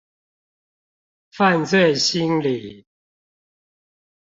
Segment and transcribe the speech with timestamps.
[1.29, 2.87] 犯罪心理